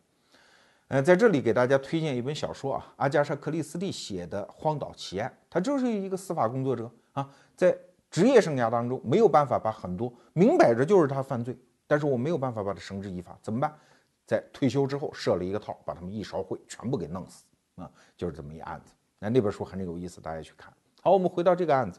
[0.89, 7.75] 呃，在这里给大家推荐一本小说啊，阿加莎·克里斯蒂写的《荒岛奇案》，他就是一个司法工作者啊，在
[8.15, 13.75] 职业生涯当中没有办法把很多明摆着就是他犯罪，但是我没有办法把他绳之以法，怎么办？
[14.25, 17.43] 在退休之后设了一个套，把他们一烧毁，全部给弄死
[17.75, 18.93] 啊，就是这么一案子。
[19.19, 20.73] 那那本书很有意思，大家去看。
[21.03, 21.99] 好，我们回到这个案子，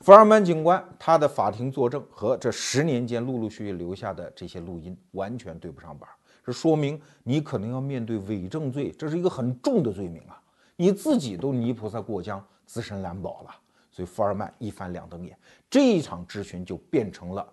[0.00, 6.06] 福尔曼警官他的法庭作证和这十年间陆陆续续留下的这些录音完全对不上板。
[6.44, 10.38] 这说明你可能要面对伪证罪，这是一个很重的罪名啊！
[10.76, 13.50] 你自己都泥菩萨过江，自身难保了。
[13.94, 15.38] 所以福尔曼一翻两瞪眼，
[15.70, 17.48] 这一场质询就变成了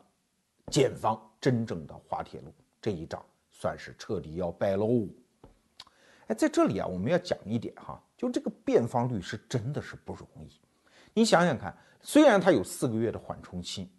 [0.71, 2.51] 检方真正的滑铁卢，
[2.82, 5.08] 这一仗算是彻底要败喽。
[6.25, 10.49] 哎，在这里啊，我们要讲一点哈，就这个辩方律师真的是不容易。
[11.13, 13.91] 你想想看，虽然他有四个月的缓冲期，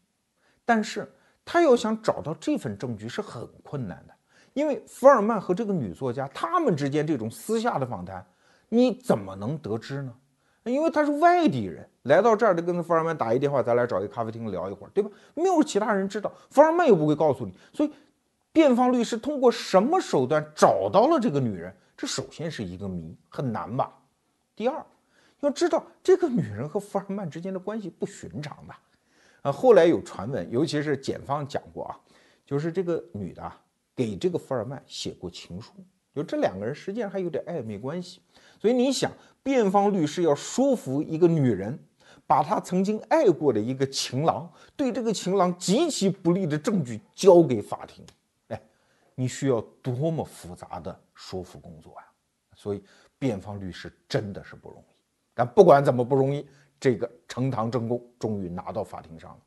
[0.64, 1.08] 但是
[1.44, 4.14] 他要想找到这份证据是很困难的。
[4.52, 8.26] 因为福尔曼和这个女作家他们之间这种私下的访谈，
[8.68, 10.12] 你怎么能得知呢？
[10.64, 15.10] 因为他是外地人，来到这儿就跟福尔曼打一电话，咱俩找一咖啡厅聊一会儿，对吧？
[15.34, 17.52] 没有其他人知道，福尔曼又不会告诉你。
[17.72, 17.92] 所以，
[18.52, 21.74] 辩方律师通过什么手段找到了这个女人？
[21.96, 23.92] 这首先是一个谜，很难吧？
[24.56, 24.84] 第二，
[25.40, 28.74] 要知道这个女人和福尔曼之间的关系不寻常的。
[29.42, 31.98] 啊，后来有传闻，尤其是检方讲过啊，
[32.46, 33.52] 就是这个女的。
[33.94, 35.70] 给这个福尔曼写过情书，
[36.14, 38.22] 就这两个人实际上还有点暧昧关系，
[38.62, 39.10] 所以你想，
[39.42, 41.76] 辩方律师要说服一个女人，
[42.28, 48.06] 把她曾经爱过的一个情郎对这个情郎极其不利的证据交给法庭，
[48.46, 48.62] 哎，
[49.16, 52.06] 你需要多么复杂的说服工作啊！
[52.54, 52.84] 所以
[53.18, 54.94] 辩方律师真的是不容易。
[55.34, 56.46] 但不管怎么不容易，
[56.78, 59.38] 这个呈堂证供终于拿到法庭上了。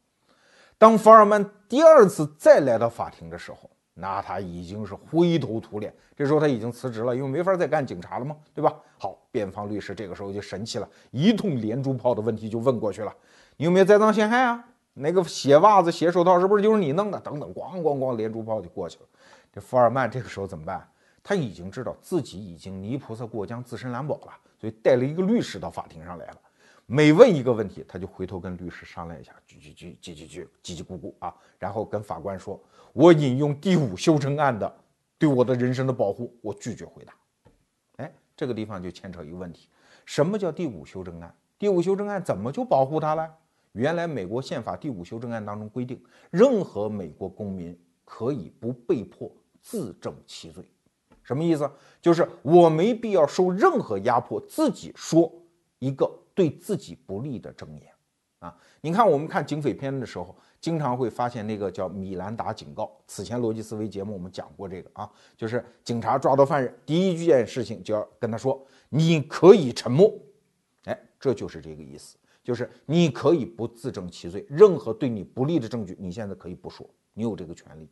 [0.78, 8.76] 当福尔曼第二次再来到法庭的时候，那他已经是灰头土脸，这时候他已经辞职了，因为没法再干警察了嘛，对吧？
[9.00, 13.16] 好，辩方律师这个时候就神气了，一通连珠炮的问题就问过去了：
[13.56, 14.64] 你有没有栽赃陷害啊？
[14.96, 17.20] 那个鞋袜子、鞋手套是不是就是你弄的？
[17.22, 19.06] 等等，咣咣咣，连珠炮就过去了。
[19.54, 20.86] 这福尔曼这个时候怎么办？
[21.24, 26.38] 他已经知道自己已经泥菩萨过江，自身难保了，所以带了一个律师到法庭上来了。
[26.88, 32.62] 每问一个问题，他就回头跟律师商量一下，叽叽叽叽叽叽叽叽咕咕啊，然后跟法官说
[32.94, 34.72] ：“我引用第五修正案的
[35.18, 37.14] 对我的人身的保护，我拒绝回答。”
[37.98, 39.68] 哎，这个地方就牵扯一个问题：
[40.06, 41.36] 什么叫第五修正案？
[41.58, 43.34] 第五修正案怎么就保护他了？
[43.72, 50.64] 原来美国宪法第五修正案当中规定，任何美国公民可以不被迫自证其罪。
[51.24, 51.68] 什么意思？
[52.00, 55.34] 就是我没必要受任何压迫，自己说
[55.80, 56.08] 一个。
[56.36, 57.92] 对自己不利的证言，
[58.40, 62.92] 啊，你看我们看警匪片的时候，经常会发现那个叫米兰达警告。
[63.08, 70.14] 此前逻辑思维节目我们讲过这个啊，就是警察抓到犯人，第一件事情就要跟他说，你可以沉默，
[70.84, 77.90] 哎，这就是这个意思，就是你可以不自证其罪，任何对你不利的证据，你现在可以不说，你有这个权利。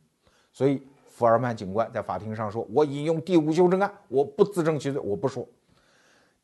[0.52, 5.48] 所以福尔曼警官在法庭上说，我引用第五修正案，我不自证其罪，我不说。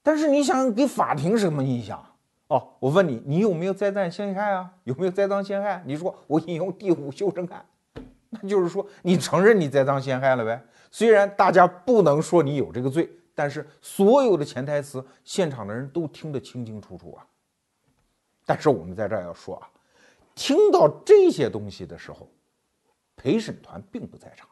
[0.03, 2.05] 但是你想给法庭什么印象？
[2.49, 4.73] 哦，我问你，你有没有栽赃陷害啊？
[4.85, 5.83] 有没有栽赃陷害？
[5.87, 7.65] 你说我引用第五修正案，
[8.31, 10.61] 那就是说你承认你栽赃陷害了呗？
[10.91, 17.25] 虽然大家不能说你有这个罪，但是所有的潜台词，现场的人都听得清清楚楚啊。
[18.45, 19.71] 但是我们在这儿要说啊，
[20.35, 22.29] 听到这些东西的时候，
[23.15, 24.49] 陪审团并不在场。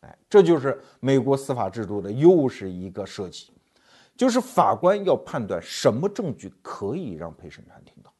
[0.00, 3.52] 哎，这就是美国司法制度的又是一个设计。
[4.18, 8.12] 就是法官要判断什么证据可以让陪审团听到，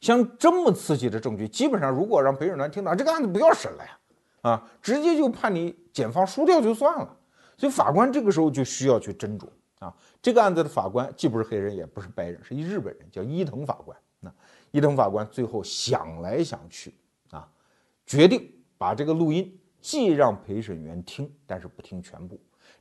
[0.00, 3.98] 像这么刺激的证据，基本上如果让陪审团听到，这个案子不要审了呀，
[4.40, 7.16] 啊，直接就判你检方输掉就算了。
[7.58, 9.46] 所以法官这个时候就需要去斟酌
[9.78, 9.94] 啊。
[10.22, 13.94] 这个案子的法官既不是黑人，也不是白人，是一日本人，叫伊藤法官。
[14.20, 14.32] 那
[14.70, 16.94] 伊藤法官最后想来想去
[17.30, 17.46] 啊，
[18.06, 22.40] 决定把这个录音既让陪审员听，但是不听全部。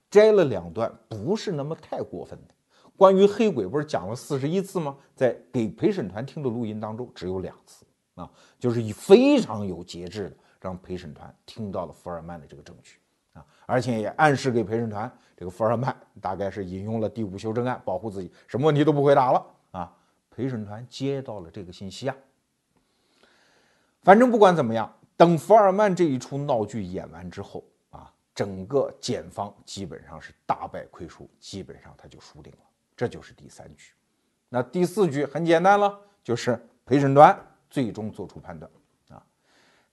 [0.10, 2.54] 摘了两段，不是那么太过分的。
[2.98, 4.98] 关于黑鬼，不是讲了四十一次吗？
[5.16, 12.98] 在给陪审团听的录音当中，只有两次啊，就是以非常有节制的让陪审团听到了福尔曼的这个证据
[13.34, 19.96] 啊，而且也暗示给陪审团，这个福尔曼大概是引用了第五修正案保护自己，什么问题都不回答了啊。
[20.30, 22.16] 陪审团接到了这个信息啊。
[24.02, 27.64] 反正不管怎么样，等福尔曼这一出闹剧演完之后。
[28.40, 32.60] 整个检方基本上是大败亏输，基本上他就输定了。
[32.96, 33.92] 这就是第三局。
[34.48, 37.38] 那第四局很简单了，就是陪审团
[37.70, 38.72] 最终做出判断
[39.10, 39.22] 啊。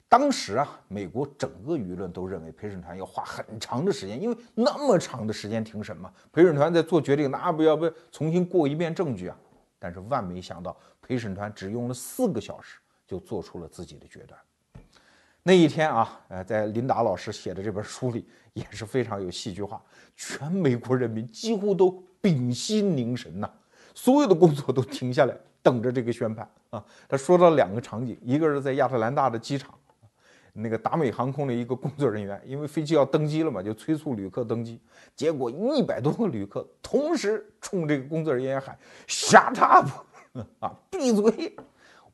[0.08, 9.36] 当时啊，美国整个舆论都认为陪审团要花很长的时间，因为那么长的时间庭审嘛，陪审团在做决定，那不要不重新过一遍证据啊？
[9.76, 12.78] 但是万没想到，陪审团只用了四个小时
[13.08, 14.40] 就做出了自己的决断。
[15.46, 19.80] 那一天啊，呃，在琳达老师写的这本书里也是非常有戏剧化，
[20.16, 23.48] 全美国人民几乎都屏息凝神呐，
[23.94, 25.36] 所有的工作都停下来。
[25.62, 26.84] 等着这个宣判啊！
[27.08, 29.72] 他说到两个场景，一个是在亚特兰大的机场，
[30.52, 34.80] 那个达美航空的一个工作人员，因为飞机要登机了嘛，就催促旅客登机，
[35.14, 39.88] 结果一百多个旅客同时冲这个工作人员喊：“Shut up！”
[40.58, 41.56] 啊，闭嘴！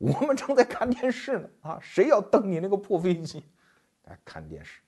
[0.03, 1.79] 我们正在看电视呢啊！
[1.81, 3.41] 谁要登你那个破飞机？
[4.03, 4.81] 来看电视。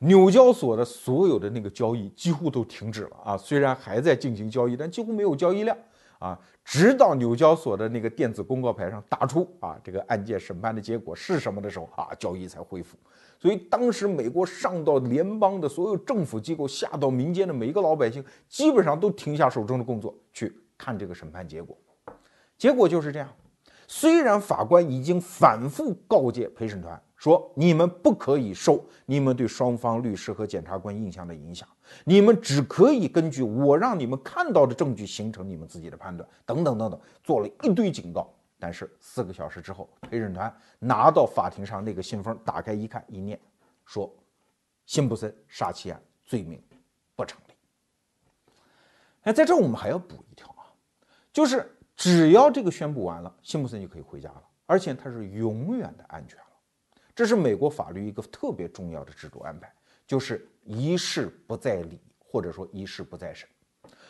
[0.00, 5.74] 纽交所的所有的那个交易几乎都停止了啊，虽然还在进行交易，但几乎没有交易量。
[6.18, 12.98] 啊，直到纽交所的那个电子公告牌上打出啊，这个案件审判的结果是什么的时候啊，交易才恢复。
[13.38, 21.74] 所以当时美国上到联邦的所有政府机构，下到民间的每一个老百姓，基本上都停下手中的工作去看这个审判结果。
[22.58, 23.26] 结果就是这样，
[23.92, 27.02] 虽然法官已经反复告诫陪审团。
[27.16, 31.68] 说你们不可以受你们对双方律师和检察官印象的影响，
[32.04, 38.32] 你们只可以根据我让你们看到的证据形成你们自己的判断，等等等等，做了一堆警告。
[38.58, 43.38] 但是四个小时之后，陪审团拿到法庭上那个信封，打开一看，一念，
[43.84, 44.10] 说
[44.86, 46.62] 辛普森杀妻案罪名
[47.14, 47.52] 不成立。
[49.24, 50.72] 哎，在这我们还要补一条啊，
[51.34, 51.70] 就是
[52.00, 56.46] 只要这个宣布完了，辛普森就可以回家了，而且他是永远的安全了。
[57.14, 59.70] 这是美国法律一个特别重要的制度安排，
[60.06, 63.46] 就是一事不再理，或者说一事不再审，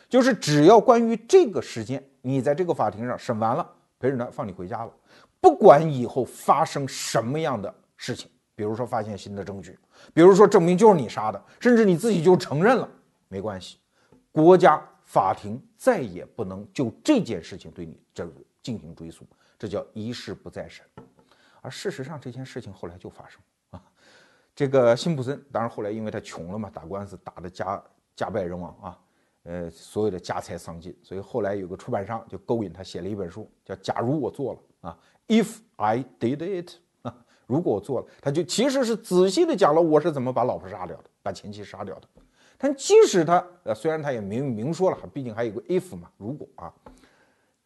[0.09, 4.93] 就是只要关于这个事件，你在这个法庭上审完了，陪审团放你回家了，
[5.41, 9.77] 不管以后发生什么样的事情，比如说发现新的证据，
[10.15, 12.89] 比如说证明就是你杀的，甚至你自己就承认了，
[13.27, 13.79] 没关系，
[14.31, 14.81] 国家
[15.13, 18.25] 法庭再也不能就这件事情对你这
[18.63, 19.27] 进行追诉，
[19.59, 20.87] 这叫一事不再审。
[21.61, 23.83] 而事实上，这件事情后来就发生啊。
[24.55, 27.83] 这个辛普森，当然后来因为他穷了嘛，打官司打的家
[28.15, 28.99] 家败人亡啊，
[29.43, 34.97] 呃，所有的家财丧尽，所以后来有个出版商就勾引他写了一本书，叫《假如我做了》啊
[35.27, 36.71] ，If I did it
[37.03, 37.13] 啊，
[37.49, 42.09] 如果我做了，他就其实是仔细的讲了我是怎么把老婆杀掉的，把前妻杀掉的。
[42.63, 46.73] 但即使他呃，虽然他也明明说了，毕竟还有个 if 嘛，如果啊。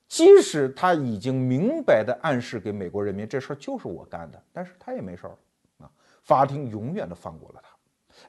[0.06, 5.36] 即使他已经明白的暗示给美国人民，这事儿就是我干的，但是他也没事儿
[5.78, 5.90] 啊。
[6.22, 7.70] 法庭永远的放过了他。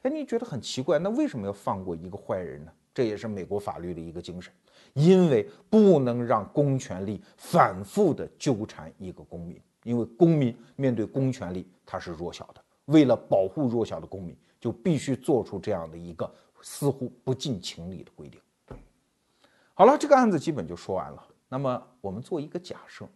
[0.02, 2.72] 哎，你觉得很奇怪，那为什么要放过一个坏人呢？
[2.92, 4.52] 这也是美国法律的一个精神，
[4.94, 16.28] 因为不能让公权力反复的纠缠一个公民，因为公民面对公权力他是弱小的，为了保护弱小的公民，就必须做出这样的一个
[16.62, 18.40] 似乎不近情理的规定。
[19.74, 21.22] 好了，这个案子基本就说完了。
[21.48, 23.06] 那么我们做一个假设，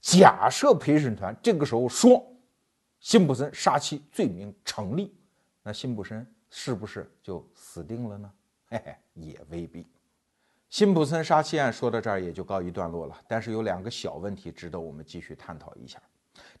[0.00, 2.24] 假设陪审团这个时候说
[3.00, 5.14] 辛普森杀妻罪名成立，
[5.62, 8.32] 那辛普森是不是就死定了呢？
[8.66, 9.86] 嘿嘿，也未必。
[10.70, 16.02] 辛普森杀妻案说到这儿也就告一段落了，但是有两个小问题值得我们继续探讨一下。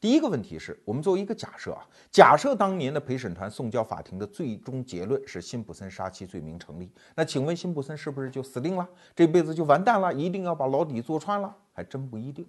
[0.00, 8.88] 第一个问题是我们作为一个假设啊，假设当年的陪审团送交法庭的最终结论是辛普森杀妻罪名成立，那请问辛普森是不是就死定了？
[9.14, 10.12] 这辈子就完蛋了？
[10.12, 11.56] 一定要把牢底坐穿了？
[11.72, 12.46] 还真不一定。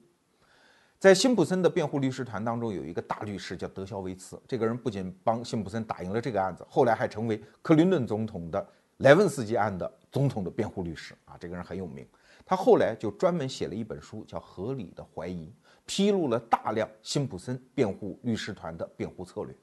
[1.00, 8.66] 在辛普森的辩护律师团当中，有一个大律师叫德肖维茨，这个人不仅帮辛普森打赢了这个案子，后来还成为克林顿总统的
[8.98, 12.08] 莱文斯基案的总统的辩护律师啊，这个人很有名。
[12.46, 15.48] 他后来就专门写了一本书，叫《合理的怀疑》。
[15.86, 19.56] 披露了大量辛普森辩护律师团的辩护策略，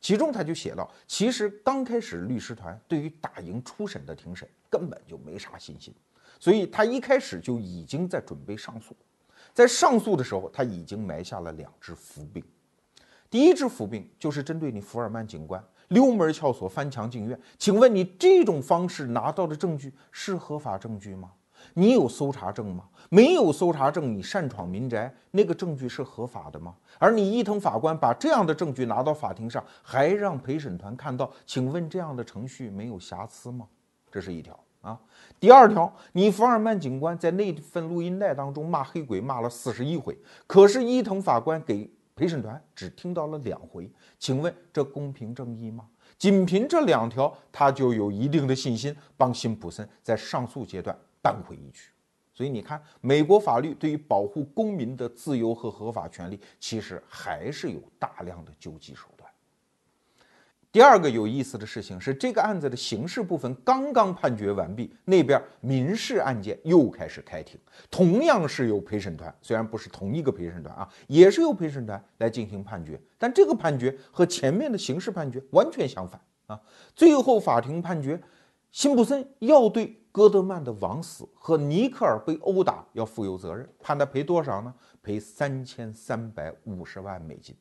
[0.00, 5.92] 其中他就写到，其实刚开始律师团对于打赢初审的庭审根本就没啥信心，
[6.38, 8.94] 所以他一开始就已经在准备上诉，
[9.52, 12.42] 在上诉的时候他已经埋下了两只伏兵，
[13.28, 21.32] 第一只伏兵就是针对你福尔曼警官溜门撬锁翻墙进院，请问你这种方式拿到的证据是合法证据吗？
[21.74, 22.84] 你有搜查证吗？
[23.10, 26.74] 没有搜查证，你擅闯民宅，那个证据是合法的吗？
[26.98, 33.66] 而你伊藤法官把这样的证据拿到法庭上，还让陪审团看到，请问这样的程序没有瑕疵吗？
[34.10, 34.98] 这是一条啊。
[35.38, 40.16] 第二条，你福尔曼警官在那份录音带当中骂黑鬼骂了四十一回，
[40.46, 45.84] 可是伊藤法官给陪审团只听到了两回，请问这公平正义吗？
[46.16, 50.96] 仅凭这两条，他就有一定的信心帮辛普森在上诉阶段。
[51.24, 51.88] 扳回一局，
[52.34, 59.30] 所以你看，美国法律对于保护公民的自由和合法权利，其实还是有大量的救济手段。
[60.70, 67.58] 第二个有意思的事情是，这个案子的刑事部分刚刚判决完毕，那边民事案件又开始开庭，
[67.90, 76.60] 同样是由陪审团，虽然不是同一个陪审团啊，也是由陪审团来进行判决，但这个判决和前面的刑事判决完全相反啊。
[76.94, 78.20] 最后法庭判决，
[78.72, 84.72] 辛普森要对戈德曼的枉死和尼克尔被殴打要负有责任，判他赔多少呢？
[85.02, 87.52] 赔三千三百五十万美金。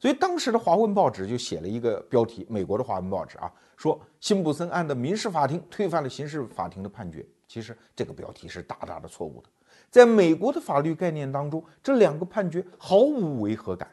[0.00, 7.24] 所以当时的华文报纸就写了一个标题，美国的华文报纸啊，说辛普森案的民事法庭推翻了刑事法庭的判决。
[7.46, 9.48] 其实这个标题是大大的错误的。
[9.88, 13.88] 在美国的法律概念当中，这两个判决毫无违和感。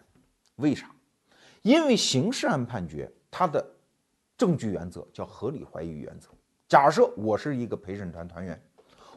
[0.56, 0.90] 为啥？
[1.62, 3.64] 因为刑事案判决它的
[4.36, 6.30] 证据原则叫合理怀疑原则。
[6.68, 8.62] 假设我是一个陪审团团员，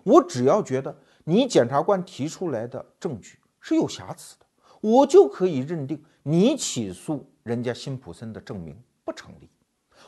[0.05, 4.47] 我只要觉得你检察官提出来的证据是有瑕疵的，
[4.81, 6.01] 我就可以认定。
[6.23, 9.49] 你起诉人家辛普森的证明不成立，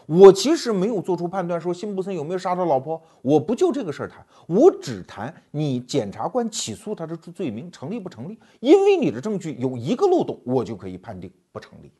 [0.06, 11.90] 我其实没有做出判断说辛普森有没有杀他老婆，我不就这个事儿谈，我只谈你检察官起诉他的罪名成立不成立，因为你的证据有一个漏洞，我就可以判定不成立。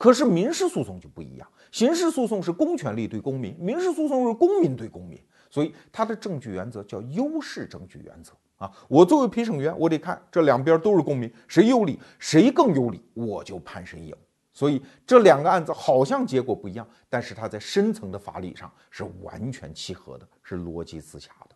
[0.00, 5.20] 可是民事诉讼就不一样，刑事诉讼是公权力对公民，民事诉讼是公民对公民，
[5.50, 8.32] 所以它的证据原则叫优势证据原则。
[8.56, 14.16] 啊，我作为陪审员，我得看这两边都是公民，谁有理，谁更有理，我就判谁赢。
[14.54, 21.49] 所以这两个案子好像结果不一样，但是它在深层的法理上是完全契合的，是逻辑自洽的。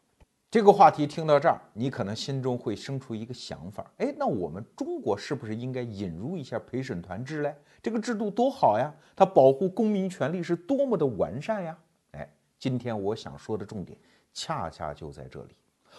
[0.54, 7.52] 这个话题听到这儿，你可能心中会生出一个想法：哎，那我们中国是不是应该引入一下陪审团制嘞？
[7.82, 11.76] 这个制度多好呀，它保护公民权利是多么的完善呀！
[12.12, 13.98] 哎，今天我想说的重点，
[14.32, 15.56] 恰恰就在这里。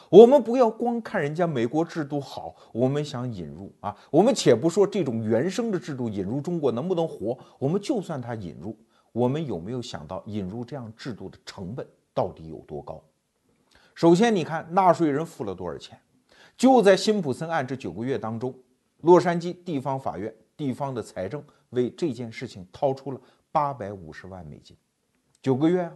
[0.10, 3.94] 我们不要光看人家美国制度好，我们想引入啊。
[4.10, 8.74] 我们且不说这种原生的制度引入中国能不能活，我们就算它引入，
[9.12, 13.04] 我们有没有想到引入这样制度的成本到底有多高？
[13.96, 15.98] 首先，你看纳税人付了多少钱？
[16.58, 18.54] 就在辛普森案这九个月当中，
[19.04, 23.20] 洛杉矶地方法院、地方的财政为这件事情掏出了
[23.54, 24.76] 八百五十万美金，
[25.42, 25.94] 九个月啊。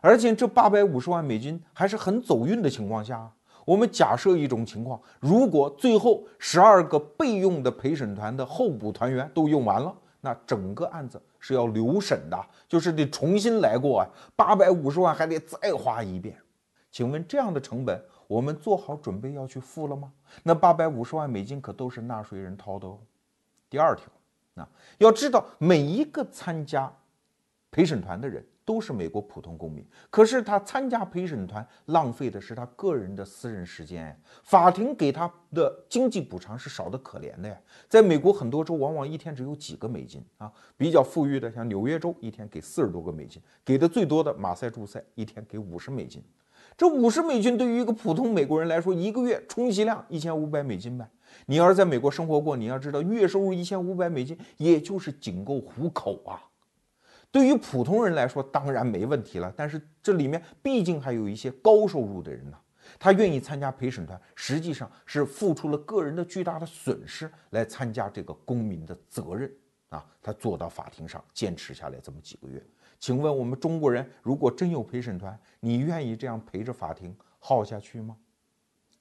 [0.00, 3.32] 而且这八百五十万美金还是很走运的情况下，
[3.64, 16.36] 我们假设一种情况：如果最后十二个备用的陪审团的候补团员都用完了，那整个案子是要留审的，就是得重新来过啊，八百五十万还得再花一遍。
[16.98, 17.96] 请问这样的成本，
[18.26, 20.12] 我们做好准备要去付了吗？
[20.42, 22.98] 那八百五十万美金可都是纳税人掏的哦。
[23.70, 24.06] 第二条，
[24.54, 24.68] 那
[24.98, 26.92] 要知道每一个参加
[27.70, 28.44] 陪审团的人。
[28.64, 37.58] 都是美国普通公民，可是他参加陪审团浪费的是他个人的私人时间，法庭给他的经济补偿是少得可怜的呀。
[37.88, 46.22] 在美国很多州，往往一天只有几个美金啊，比较富裕的像纽约州，一天给四十多个美金，给的最多的马赛诸塞一天给五十美金。
[46.78, 51.04] 这五十美金对于一个普通美国人来说，一个月充其量一千五百美金呗。
[51.46, 56.40] 你要是在美国生活过，你要知道月收入一千五百美金，也就是仅够糊口啊。
[57.32, 59.52] 对于普通人来说，当然没问题了。
[59.56, 62.56] 但是这里面毕竟还有一些高收入的人呢，
[62.96, 69.52] 他愿意参加陪审团，实际上是付出了个人的巨大的损失来参加这个公民的责任
[69.88, 70.06] 啊。
[70.22, 72.64] 他坐到法庭上坚持下来这么几个月，
[72.98, 78.16] 请问我们中国人如果真有陪审团，你愿意这样陪着法庭耗下去吗？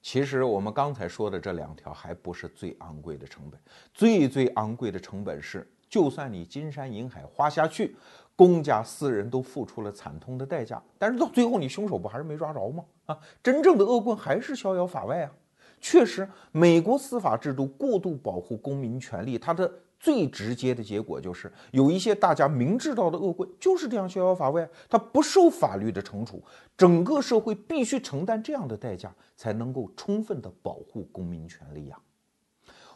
[0.02, 3.60] 其实我们刚才说的这两条还不是最昂贵的成本，
[3.94, 5.70] 最最昂贵的成本是。
[5.90, 7.96] 就算你金山银海花下去，
[8.36, 12.84] 公家私人都付出了惨痛的代价，但是到最后你凶手不还是没抓着吗？
[13.06, 15.32] 啊，真正的恶棍还是逍遥法外啊！
[15.80, 26.44] 确实，美国司法制度过度保护公民权利，它的最直接的结果就是有一些大家明知道的恶棍就是这样逍遥法外，他不受法律的惩处，
[26.78, 32.00] 整个社会必须承担这样的代价，才能够充分的保护公民权利呀。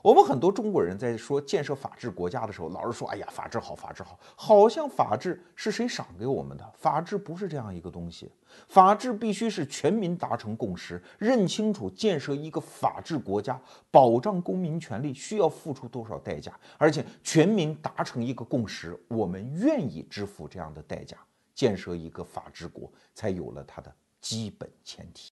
[0.04, 6.74] 我们很多中国人在说建设法治国家的时候，老是说：“哎呀，法治好，法治好。”好像法治是谁赏给我们的？
[6.76, 8.32] 法治不是这样一个东西。
[8.68, 13.60] 法治必须是全民达成共识，认清楚建设一个法治国家、
[13.92, 21.18] 保障公民权利需要付出多少代价，而且全民达成一个共识，我们愿意支付这样的代价，
[21.54, 25.30] 建设一个法治国才有了它的基本前提。